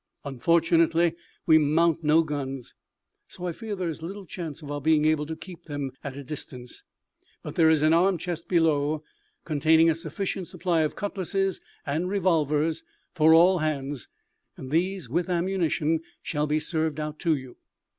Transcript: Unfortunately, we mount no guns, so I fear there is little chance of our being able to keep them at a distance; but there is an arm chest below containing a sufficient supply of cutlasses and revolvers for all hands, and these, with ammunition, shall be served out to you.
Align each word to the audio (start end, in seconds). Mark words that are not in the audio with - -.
Unfortunately, 0.25 1.13
we 1.45 1.59
mount 1.59 2.03
no 2.03 2.23
guns, 2.23 2.73
so 3.27 3.45
I 3.45 3.51
fear 3.51 3.75
there 3.75 3.87
is 3.87 4.01
little 4.01 4.25
chance 4.25 4.63
of 4.63 4.71
our 4.71 4.81
being 4.81 5.05
able 5.05 5.27
to 5.27 5.35
keep 5.35 5.65
them 5.65 5.91
at 6.03 6.15
a 6.17 6.23
distance; 6.23 6.81
but 7.43 7.53
there 7.53 7.69
is 7.69 7.83
an 7.83 7.93
arm 7.93 8.17
chest 8.17 8.47
below 8.49 9.03
containing 9.45 9.91
a 9.91 9.93
sufficient 9.93 10.47
supply 10.47 10.81
of 10.81 10.95
cutlasses 10.95 11.59
and 11.85 12.09
revolvers 12.09 12.81
for 13.13 13.35
all 13.35 13.59
hands, 13.59 14.07
and 14.57 14.71
these, 14.71 15.07
with 15.07 15.29
ammunition, 15.29 15.99
shall 16.23 16.47
be 16.47 16.59
served 16.59 16.99
out 16.99 17.19
to 17.19 17.35
you. 17.35 17.57